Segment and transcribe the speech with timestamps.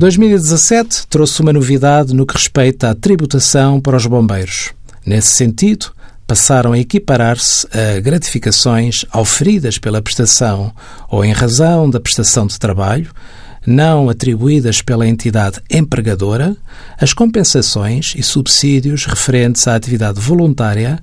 [0.00, 4.72] 2017 trouxe uma novidade no que respeita à tributação para os bombeiros.
[5.04, 5.92] Nesse sentido,
[6.26, 10.72] passaram a equiparar-se a gratificações auferidas pela prestação
[11.10, 13.10] ou em razão da prestação de trabalho,
[13.66, 16.56] não atribuídas pela entidade empregadora,
[16.98, 20.98] as compensações e subsídios referentes à atividade voluntária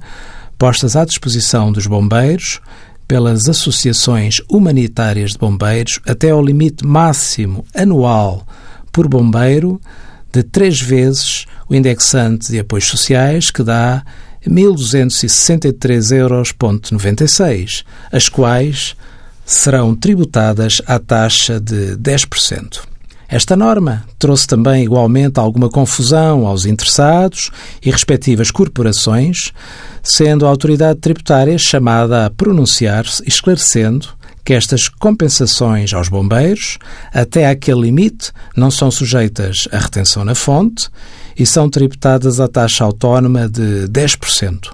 [0.57, 2.59] postas à disposição dos bombeiros
[3.07, 8.43] pelas associações humanitárias de bombeiros até ao limite máximo anual
[8.97, 9.79] por bombeiro
[10.33, 14.03] de três vezes o indexante de apoios sociais, que dá
[14.43, 16.55] 1.263,96 euros,
[18.11, 18.95] as quais
[19.45, 22.79] serão tributadas à taxa de 10%.
[23.29, 27.51] Esta norma trouxe também igualmente alguma confusão aos interessados
[27.85, 29.53] e respectivas corporações,
[30.01, 34.16] sendo a autoridade tributária chamada a pronunciar-se esclarecendo
[34.47, 36.77] que estas compensações aos bombeiros,
[37.13, 40.87] até aquele limite, não são sujeitas à retenção na fonte
[41.37, 44.71] e são tributadas à taxa autónoma de 10%.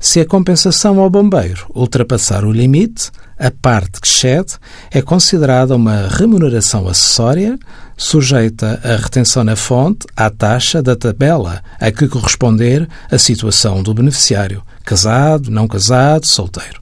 [0.00, 4.54] Se a compensação ao bombeiro ultrapassar o limite, a parte que excede
[4.90, 7.58] é considerada uma remuneração acessória,
[7.98, 13.92] sujeita à retenção na fonte à taxa da tabela a que corresponder a situação do
[13.92, 16.81] beneficiário, casado, não casado, solteiro.